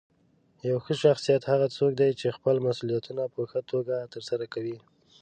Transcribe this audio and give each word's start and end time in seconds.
یو 0.69 0.77
ښه 0.85 0.93
شخصیت 1.03 1.43
هغه 1.51 1.67
څوک 1.77 1.91
دی 2.01 2.11
چې 2.19 2.35
خپل 2.37 2.55
مسؤلیتونه 2.67 3.23
په 3.33 3.41
ښه 3.51 3.61
توګه 3.71 3.95
ترسره 4.13 4.45
کوي. 4.53 4.77